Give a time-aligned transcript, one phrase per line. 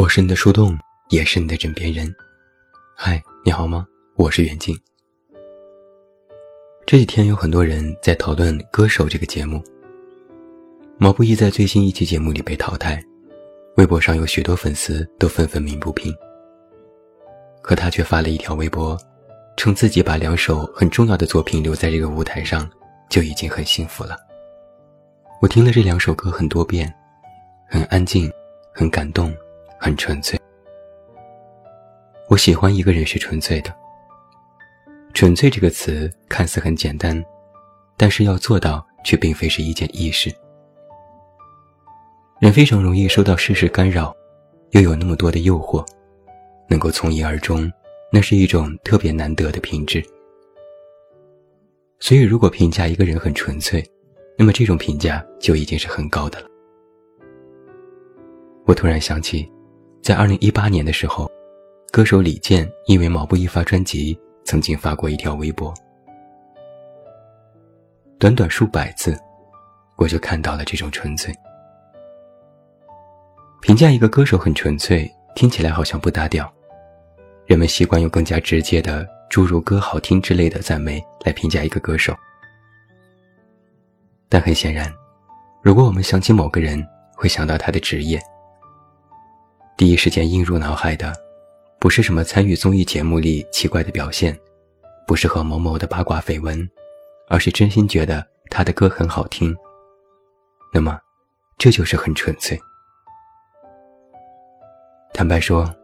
[0.00, 0.78] 我是你的树洞，
[1.10, 2.10] 也是你的枕边人。
[2.96, 3.86] 嗨，你好吗？
[4.16, 4.74] 我是袁静。
[6.86, 9.62] 这几天有很多人在讨论《歌手》这个节目。
[10.96, 12.98] 毛不易在最新一期节目里被淘汰，
[13.76, 16.10] 微博上有许多粉丝都纷纷鸣不平。
[17.60, 18.98] 可他却发了一条微博，
[19.58, 22.66] 称自己把两首很重要的作品留在这个舞台上，
[23.10, 24.16] 就已经很幸福了。
[25.42, 26.90] 我听了这两首歌很多遍，
[27.68, 28.32] 很安静，
[28.72, 29.30] 很感动，
[29.80, 30.38] 很纯粹。
[32.28, 33.74] 我喜欢一个人是纯粹的。
[35.14, 37.20] 纯粹这个词看似很简单，
[37.96, 40.30] 但是要做到却并非是一件易事。
[42.40, 44.14] 人非常容易受到世事干扰，
[44.70, 45.84] 又有那么多的诱惑。
[46.68, 47.68] 能够从一而终，
[48.12, 50.00] 那是一种特别难得的品质。
[51.98, 53.84] 所以，如果评价一个人很纯粹，
[54.38, 56.46] 那么这种评价就已经是很高的了。
[58.66, 59.50] 我突然想起，
[60.02, 61.30] 在二零一八年的时候，
[61.92, 65.72] 歌手李健因为毛不易发专辑，曾经发过一条微博，
[68.18, 69.14] 短短数百字，
[69.96, 71.34] 我就看到了这种纯粹。
[73.60, 76.50] 评价一个歌手很纯粹，听起来好像不搭调。
[77.44, 82.16] 人们习惯用更加直接的诸如“歌好听”之类的赞美来评价一个歌手，
[84.30, 84.90] 但很显然，
[85.60, 86.82] 如果我们想起某个人，
[87.14, 88.18] 会想到他的职业。
[89.80, 91.10] 第一时间映入脑海的，
[91.78, 94.38] 不是什么参与综艺节目里奇怪的表现，
[95.06, 96.68] 不是和某某的八卦绯闻，
[97.28, 99.56] 而是真心觉得他的歌很好听。
[100.70, 101.00] 那么，
[101.56, 102.60] 这就是很纯粹。
[105.14, 105.74] 坦白说。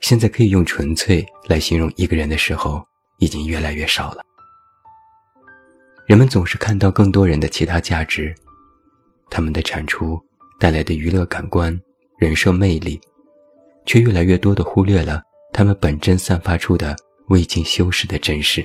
[0.00, 2.86] 现在可以用纯粹来形容一个人的时候，
[3.18, 4.22] 已经越来越少了。
[6.06, 8.32] 人们总是看到更多人的其他价值，
[9.30, 10.20] 他们的产出
[10.60, 11.76] 带来的娱乐感官、
[12.18, 13.00] 人设魅力，
[13.88, 16.94] 却越来越多的忽略了他们本真散发出的
[17.28, 18.64] 未经修饰的真实。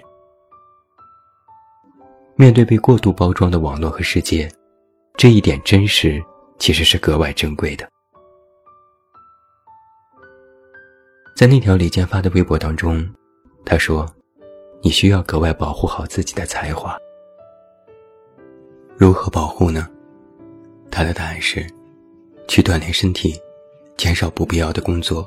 [2.35, 4.51] 面对被过度包装的网络和世界，
[5.15, 6.21] 这一点真实
[6.59, 7.87] 其实是格外珍贵的。
[11.37, 13.09] 在那条李健发的微博当中，
[13.63, 14.05] 他说
[14.83, 16.97] ：“你需要格外保护好自己的才华。
[18.97, 19.87] 如何保护呢？”
[20.91, 21.65] 他的答案是：
[22.49, 23.39] 去锻炼身体，
[23.97, 25.25] 减少不必要的工作，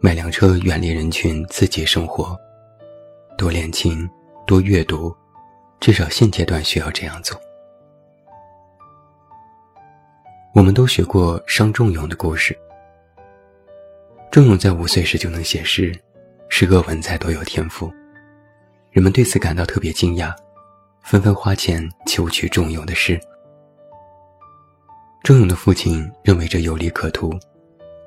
[0.00, 2.38] 买辆车远离人群，自己生活，
[3.36, 4.08] 多练琴，
[4.46, 5.14] 多阅读，
[5.80, 7.38] 至少现阶段需要这样做。
[10.54, 12.56] 我们都学过伤仲永的故事。
[14.30, 15.92] 仲永在五岁时就能写诗，
[16.48, 17.90] 诗歌文采都有天赋，
[18.90, 20.34] 人们对此感到特别惊讶，
[21.02, 23.18] 纷纷花钱求取仲永的诗。
[25.22, 27.32] 仲永的父亲认为这有利可图，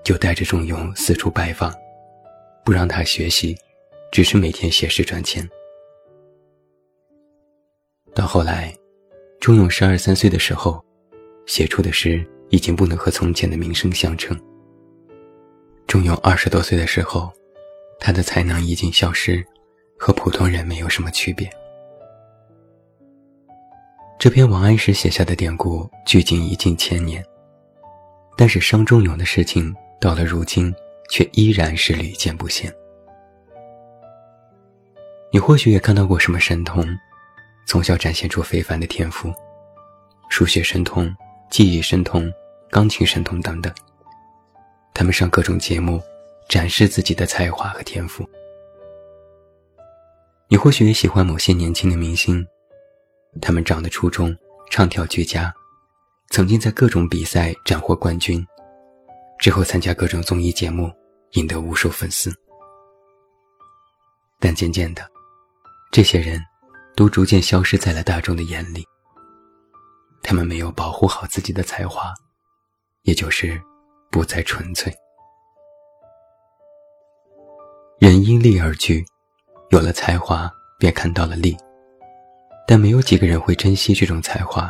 [0.03, 1.73] 就带着仲永四处拜访，
[2.65, 3.55] 不让他学习，
[4.11, 5.47] 只是每天写诗赚钱。
[8.13, 8.75] 到后来，
[9.39, 10.83] 仲永十二三岁的时候，
[11.45, 14.39] 写出的诗已经不能和从前的名声相称。
[15.87, 17.31] 仲永二十多岁的时候，
[17.99, 19.45] 他的才能已经消失，
[19.97, 21.49] 和普通人没有什么区别。
[24.19, 27.25] 这篇王安石写下的典故距今已近千年，
[28.37, 30.73] 但是伤仲永的事情到了如今，
[31.11, 32.73] 却依然是屡见不鲜。
[35.31, 36.83] 你或许也看到过什么神童，
[37.67, 39.31] 从小展现出非凡的天赋，
[40.27, 41.15] 数学神童、
[41.51, 42.33] 记忆神童、
[42.71, 43.71] 钢琴神童等等。
[44.91, 46.01] 他们上各种节目，
[46.49, 48.27] 展示自己的才华和天赋。
[50.47, 52.43] 你或许也喜欢某些年轻的明星，
[53.39, 54.35] 他们长得出众，
[54.71, 55.53] 唱跳俱佳，
[56.31, 58.43] 曾经在各种比赛斩获冠军，
[59.41, 60.89] 之后参加各种综艺节目，
[61.31, 62.31] 赢得无数粉丝。
[64.39, 65.05] 但渐渐的，
[65.91, 66.39] 这些人
[66.95, 68.85] 都逐渐消失在了大众的眼里。
[70.23, 72.13] 他们没有保护好自己的才华，
[73.01, 73.61] 也就是。
[74.13, 74.93] 不再纯粹。
[77.97, 79.05] 人因利而聚，
[79.69, 81.55] 有了才华便看到了利，
[82.67, 84.69] 但没有几个人会珍惜这种才华，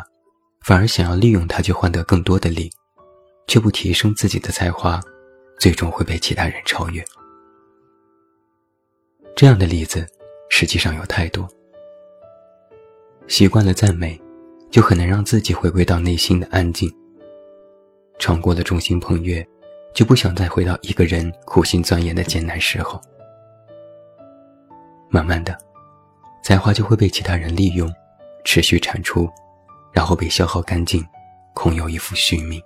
[0.64, 2.70] 反而想要利用它去换得更多的利，
[3.46, 5.00] 却不提升自己的才华，
[5.58, 7.04] 最终会被其他人超越。
[9.34, 10.06] 这样的例子
[10.50, 11.48] 实际上有太多。
[13.28, 14.20] 习惯了赞美，
[14.70, 16.92] 就很难让自己回归到内心的安静。
[18.18, 19.46] 尝过了众星捧月，
[19.94, 23.00] 就不想再回到一个人苦心钻研的艰难时候。
[25.08, 25.56] 慢慢的，
[26.42, 27.92] 才华就会被其他人利用，
[28.44, 29.28] 持续产出，
[29.92, 31.04] 然后被消耗干净，
[31.54, 32.62] 空有一副虚名。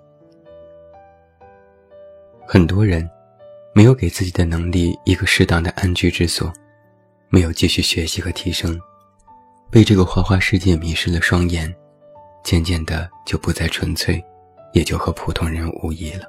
[2.49, 3.07] 很多人，
[3.73, 6.51] 没有给自己的能力一个适当的安居之所，
[7.27, 8.79] 没有继续学习和提升，
[9.69, 11.75] 被这个花花世界迷失了双眼，
[12.45, 14.23] 渐渐的就不再纯粹，
[14.71, 16.25] 也就和普通人无异了。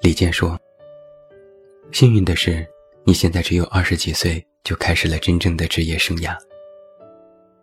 [0.00, 0.58] 李健说
[1.92, 2.66] ：“幸运的是，
[3.04, 6.34] 你现在只有二十几岁就开始了真正的职业生涯。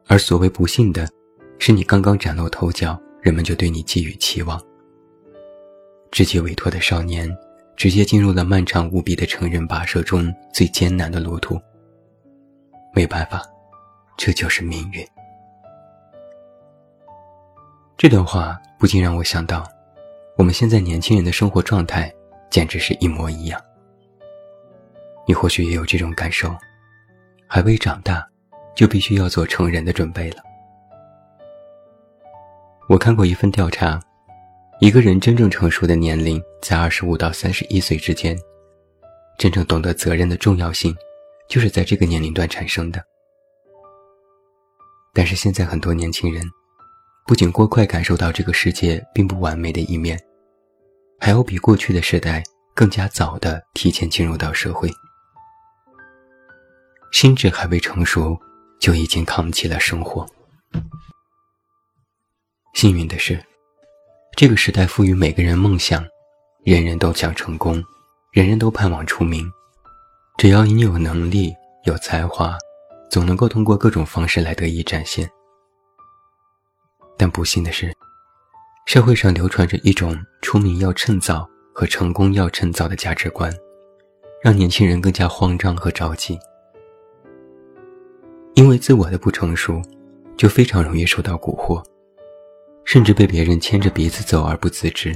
[0.05, 1.09] 而所谓不幸的，
[1.57, 4.61] 是你刚刚崭露头角，人们就对你寄予期望。
[6.11, 7.29] 直接委托的少年，
[7.75, 11.59] 直接进入了漫长无比的成人跋涉中最艰难的路途。
[12.93, 13.41] 没办法，
[14.17, 15.05] 这就是命运。”
[17.97, 19.67] 这段话不禁让我想到，
[20.37, 22.13] 我们现在年轻人的生活状态。
[22.51, 23.59] 简直是一模一样。
[25.25, 26.53] 你或许也有这种感受，
[27.47, 28.27] 还未长大，
[28.75, 30.43] 就必须要做成人的准备了。
[32.89, 33.97] 我看过一份调查，
[34.81, 38.35] 一个人真正成熟的年龄在二十五到三十一岁之间，
[39.37, 40.91] 真正懂得责任的重要性，
[41.47, 42.99] 就是在这个年龄段产生的。
[45.13, 46.43] 但是现在很多年轻人，
[47.27, 50.19] 不仅过快感受到这个世界并不完美的一面。
[51.19, 52.41] 还有比过去的时代
[52.73, 54.89] 更加早的提前进入到社会，
[57.11, 58.35] 心智还未成熟，
[58.79, 60.25] 就已经扛起了生活。
[62.73, 63.39] 幸运的是，
[64.37, 66.03] 这个时代赋予每个人梦想，
[66.63, 67.83] 人人都想成功，
[68.31, 69.49] 人人都盼望出名。
[70.37, 71.53] 只要你有能力、
[71.85, 72.57] 有才华，
[73.09, 75.29] 总能够通过各种方式来得以展现。
[77.17, 77.93] 但不幸的是。
[78.87, 83.53] 社会上流传着一种出名要趁早和成功要趁早的价值观，
[84.41, 86.37] 让年轻人更加慌张和着急。
[88.55, 89.79] 因为自我的不成熟，
[90.35, 91.81] 就非常容易受到蛊惑，
[92.83, 95.15] 甚至被别人牵着鼻子走而不自知。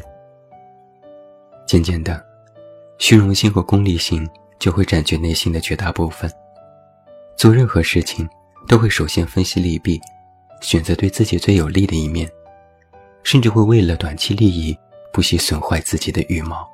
[1.68, 2.24] 渐渐的，
[2.98, 4.28] 虚荣心和功利心
[4.60, 6.32] 就会占据内心的绝大部分。
[7.38, 8.28] 做任何事情，
[8.68, 10.00] 都会首先分析利弊，
[10.62, 12.30] 选择对自己最有利的一面。
[13.24, 14.78] 甚至会为了短期利益，
[15.12, 16.70] 不惜损坏自己的羽毛。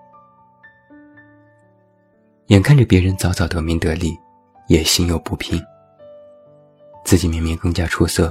[2.48, 4.20] 眼看着别人早早得名得利，
[4.68, 5.64] 也心有不平。
[7.06, 8.30] 自己明明更加出色，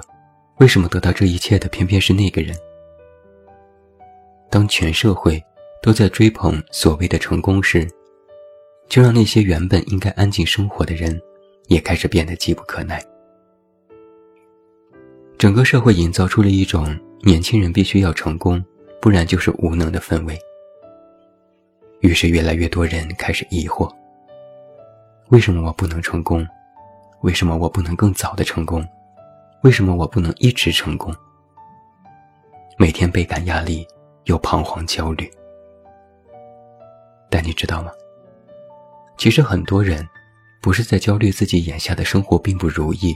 [0.60, 2.54] 为什么得到这一切的偏偏是那个人？
[4.50, 5.42] 当全社会
[5.82, 7.88] 都在追捧所谓的成功时，
[8.86, 11.18] 就让那些原本应该安静生活的人，
[11.68, 13.02] 也开始变得急不可耐。
[15.38, 16.96] 整个社会营造出了一种。
[17.22, 18.64] 年轻人必须要成功，
[18.98, 20.38] 不然就是无能的氛围。
[22.00, 23.94] 于是，越来越多人开始疑惑：
[25.28, 26.46] 为什么我不能成功？
[27.20, 28.82] 为什么我不能更早的成功？
[29.62, 31.14] 为什么我不能一直成功？
[32.78, 33.86] 每天倍感压力，
[34.24, 35.30] 又彷徨焦虑。
[37.28, 37.92] 但你知道吗？
[39.18, 40.08] 其实很多人
[40.62, 43.14] 不是在焦虑自己眼下的生活并不如意，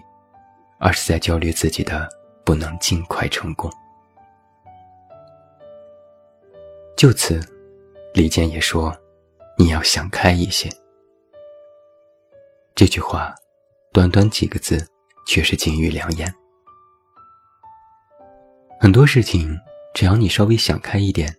[0.79, 2.06] 而是在焦虑自己的
[2.44, 3.73] 不能尽快成功。
[6.94, 7.41] 就此，
[8.12, 8.94] 李健也说
[9.56, 10.70] ：“你要想开一些。”
[12.76, 13.34] 这句话，
[13.93, 14.86] 短短几个字，
[15.26, 16.32] 却是金玉良言。
[18.81, 19.58] 很多事情，
[19.94, 21.34] 只要你稍微想开一点，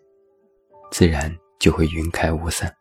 [0.92, 2.74] 自然就会云开雾散。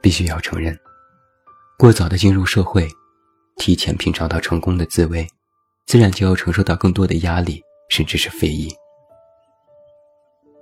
[0.00, 0.78] 必须要承认，
[1.78, 2.88] 过早的进入社会，
[3.56, 5.26] 提前品尝到成功的滋味，
[5.86, 8.72] 自然就要承受到更多的压力，甚至是非议。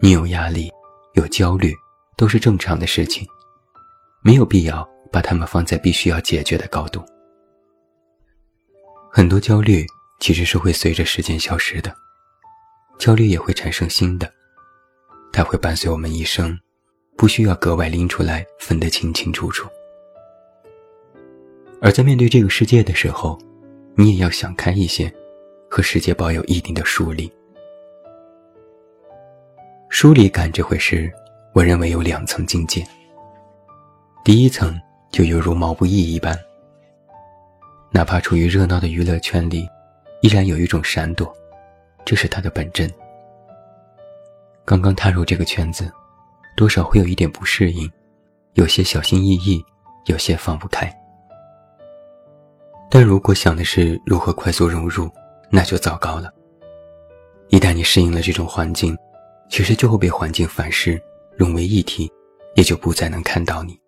[0.01, 0.73] 你有压力，
[1.15, 1.75] 有焦虑，
[2.17, 3.27] 都是正常的事情，
[4.23, 7.05] 没有必要把它们放在必须要解决的高度。
[9.19, 9.85] 很多焦虑
[10.21, 11.93] 其实是会随着时间消失的，
[13.01, 14.33] 焦虑也会产生新的，
[15.33, 16.57] 它会伴随我们一生，
[17.17, 19.69] 不需要格外拎出来分得清清楚楚。
[21.83, 23.37] 而在面对这个世界的时候，
[23.97, 25.13] 你也要想开一些，
[25.69, 27.29] 和世界保有一定的疏离。
[29.91, 31.13] 疏离感这回事，
[31.55, 32.87] 我认为有两层境界。
[34.25, 36.39] 第一层就犹如毛不易一般，
[37.91, 39.69] 哪怕处于热闹的娱乐圈里，
[40.21, 41.33] 依然有一种闪躲，
[42.05, 42.91] 这是他的本真。
[44.65, 45.91] 刚刚踏入这个圈子，
[46.57, 47.91] 多少会有一点不适应，
[48.55, 49.65] 有些小心翼翼，
[50.07, 50.95] 有些放不开。
[52.91, 55.11] 但如果想的是如何快速融入，
[55.51, 56.33] 那就糟糕了。
[57.49, 58.95] 一旦你适应了这种环境，
[59.49, 61.01] 其实就会被环境反噬，
[61.37, 62.11] 融为一体，
[62.55, 63.79] 也就不再能看到你。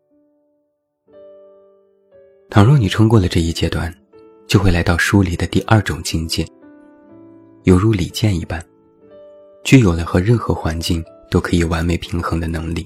[2.51, 3.95] 倘若你撑过了这一阶段，
[4.49, 6.45] 就会来到疏离的第二种境界，
[7.63, 8.61] 犹如李健一般，
[9.63, 12.85] 具有了和任何环境都可以完美平衡的能力。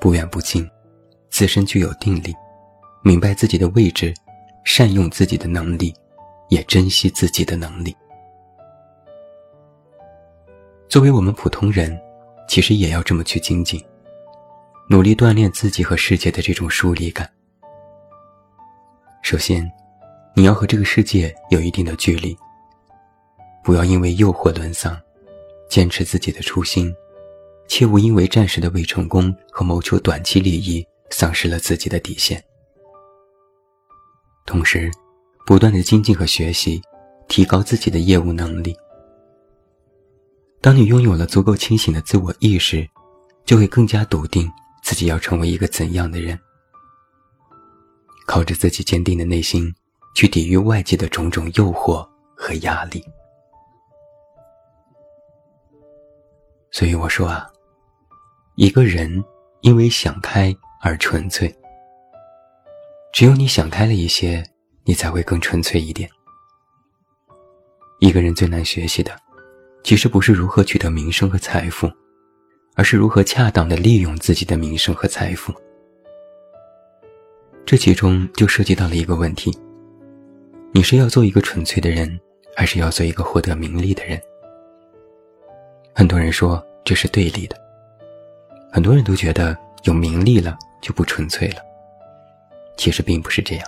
[0.00, 0.66] 不远不近，
[1.28, 2.34] 自身具有定力，
[3.02, 4.14] 明白自己的位置，
[4.64, 5.94] 善用自己的能力，
[6.48, 7.94] 也珍惜自己的能力。
[10.88, 11.94] 作为我们普通人，
[12.48, 13.78] 其实也要这么去精进，
[14.88, 17.30] 努力锻炼自己和世界的这种疏离感。
[19.24, 19.72] 首先，
[20.34, 22.36] 你要和这个世界有一定的距离，
[23.64, 24.94] 不要因为诱惑沦丧，
[25.66, 26.94] 坚持自己的初心。
[27.66, 32.44] 切勿因为暂时的未成功和谋求短期利益，丧失了自己的底线。
[34.44, 34.90] 同时，
[35.46, 36.82] 不断的精进和学习，
[37.26, 38.76] 提高自己的业务能力。
[40.60, 42.86] 当你拥有了足够清醒的自我意识，
[43.46, 44.52] 就会更加笃定
[44.82, 46.38] 自己要成为一个怎样的人。
[48.26, 49.74] 靠着自己坚定的内心，
[50.14, 53.04] 去抵御外界的种种诱惑和压力。
[56.70, 57.46] 所以我说啊。
[58.56, 59.24] 一个人
[59.62, 61.52] 因为想开而纯粹，
[63.12, 64.44] 只有你想开了一些，
[64.84, 66.08] 你才会更纯粹一点。
[67.98, 69.10] 一个人最难学习的，
[69.82, 71.90] 其实不是如何取得名声和财富，
[72.76, 75.52] 而是如何恰当的利用自己的名声和财富。
[77.66, 79.50] 这其中就涉及到了一个问题：
[80.72, 82.20] 你是要做一个纯粹的人，
[82.54, 84.20] 还是要做一个获得名利的人？
[85.94, 87.56] 很多人说这是对立的。
[88.70, 91.56] 很多人都觉得有名利了就不纯粹了，
[92.76, 93.66] 其实并不是这样。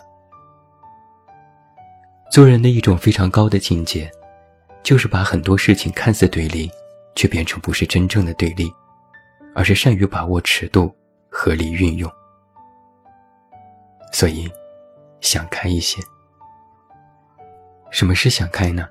[2.30, 4.10] 做人的一种非常高的境界，
[4.82, 6.70] 就是把很多事情看似对立，
[7.14, 8.70] 却变成不是真正的对立，
[9.54, 10.94] 而是善于把握尺度，
[11.30, 12.12] 合理运用。
[14.12, 14.50] 所以，
[15.20, 16.02] 想开一些。
[17.90, 18.88] 什么是想开呢？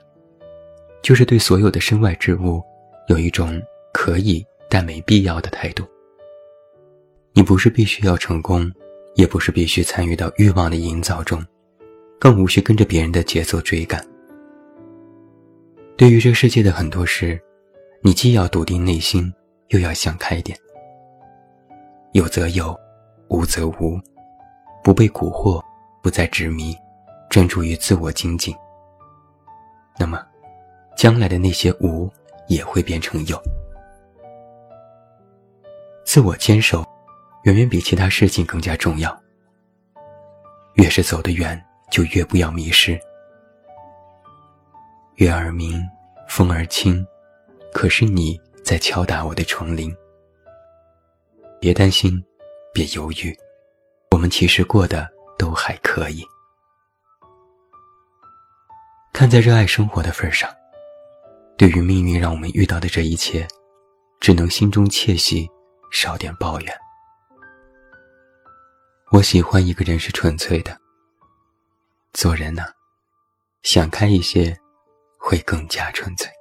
[1.01, 2.61] 就是对所有的身外之物，
[3.07, 3.61] 有一种
[3.93, 5.85] 可以但没必要的态度。
[7.33, 8.71] 你不是必须要成功，
[9.15, 11.45] 也不是必须参与到欲望的营造中，
[12.19, 14.05] 更无需跟着别人的节奏追赶。
[15.97, 17.39] 对于这世界的很多事，
[18.01, 19.31] 你既要笃定内心，
[19.69, 20.57] 又要想开一点。
[22.13, 22.75] 有则有，
[23.27, 23.99] 无则无，
[24.85, 25.59] 不被蛊惑，
[26.03, 26.77] 不再执迷，
[27.27, 28.55] 专注于自我精进。
[29.97, 30.23] 那么，
[30.95, 32.07] 将来的那些无
[32.47, 33.41] 也会变成有。
[36.05, 36.85] 自我坚守。
[37.45, 39.15] 远远比其他事情更加重要。
[40.75, 42.99] 越是走得远，就越不要迷失。
[45.17, 45.79] 月儿明，
[46.27, 47.05] 风儿轻，
[47.71, 49.95] 可是你在敲打我的窗棂。
[51.59, 52.19] 别担心，
[52.73, 53.35] 别犹豫，
[54.15, 55.05] 我们其实过得
[55.37, 56.25] 都还可以。
[59.11, 60.49] 看在热爱生活的份上，
[61.57, 63.45] 对于命运让我们遇到的这一切，
[64.21, 65.45] 只能心中窃喜，
[65.91, 66.73] 少点抱怨。
[69.11, 70.79] 我喜欢一个人是纯粹的。
[72.13, 72.63] 做人呢，
[73.63, 74.57] 想开一些，
[75.19, 76.31] 会更加纯粹。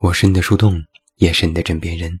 [0.00, 0.78] 我是你的树洞，
[1.14, 2.20] 也是你的枕边人。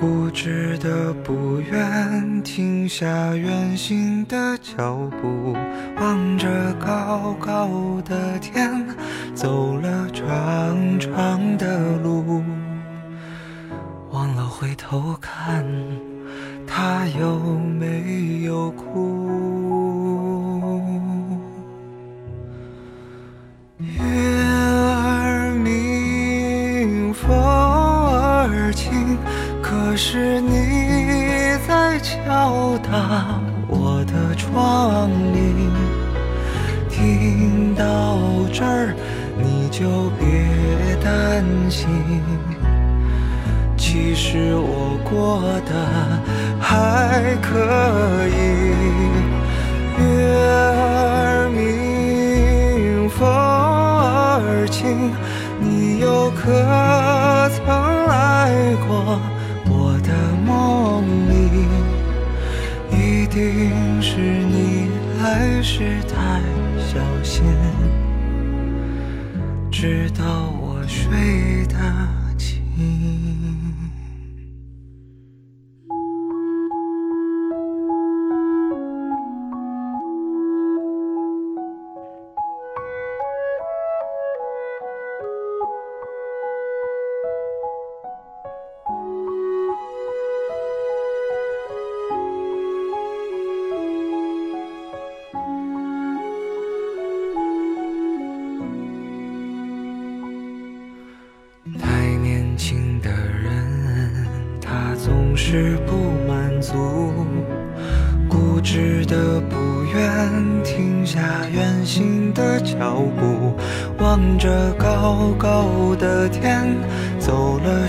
[0.00, 5.54] 固执的不愿停下远行的脚步，
[6.00, 6.48] 望着
[6.80, 8.82] 高高的天，
[9.34, 12.42] 走了长长的路，
[14.10, 15.66] 忘了回头看，
[16.66, 19.69] 他有没有哭？
[44.32, 45.74] 是我过得
[46.60, 47.48] 还可
[48.28, 48.38] 以。
[49.98, 50.04] 月
[50.46, 55.10] 儿明，风儿轻，
[55.58, 56.46] 你又可
[57.56, 57.66] 曾
[58.06, 58.54] 来
[58.86, 59.18] 过
[59.66, 60.08] 我的
[60.46, 61.66] 梦里？
[62.96, 66.40] 一定是你来时太
[66.78, 66.94] 小
[67.24, 67.42] 心，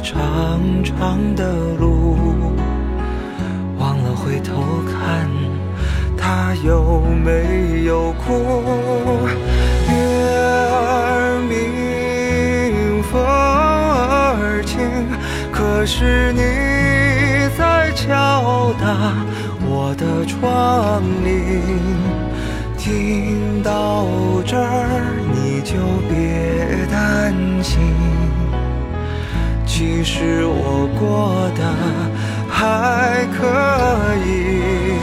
[0.03, 2.17] 长长的路，
[3.77, 5.29] 忘了回头看，
[6.17, 9.27] 他有没有哭？
[9.87, 9.93] 月
[10.71, 14.79] 儿明，风儿轻，
[15.51, 16.41] 可是你
[17.57, 19.13] 在敲打
[19.63, 21.61] 我的窗棂。
[22.77, 24.07] 听到
[24.45, 25.10] 这儿，
[30.03, 31.61] 其实我过得
[32.49, 33.45] 还可
[34.25, 34.97] 以。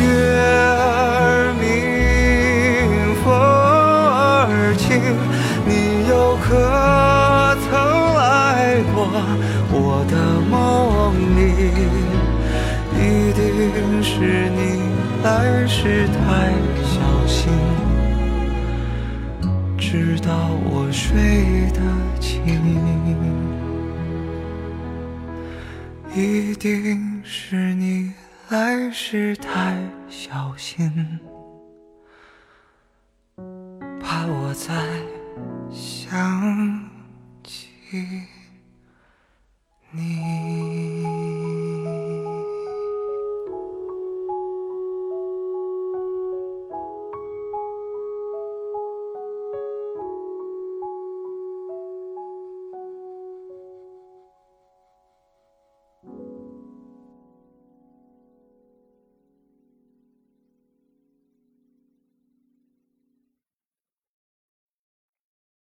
[0.00, 0.08] 月
[0.40, 4.88] 儿明，风儿轻，
[5.66, 6.48] 你又可
[7.68, 7.68] 曾
[8.16, 8.96] 来过
[9.70, 9.76] 我
[10.08, 10.16] 的
[10.48, 10.56] 梦
[11.36, 11.44] 里？
[12.96, 13.44] 一定
[14.02, 14.80] 是你
[15.22, 15.28] 来
[15.66, 16.24] 时太
[16.88, 17.52] 小心，
[19.76, 21.82] 直到我睡得
[22.18, 22.85] 轻。
[26.56, 28.14] 一定是你
[28.48, 29.76] 来时太
[30.08, 30.90] 小心。
[34.00, 34.72] 怕我再
[35.70, 36.88] 想
[37.44, 37.68] 起。
[39.90, 40.35] 你。